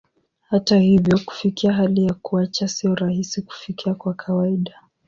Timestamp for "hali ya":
1.73-2.13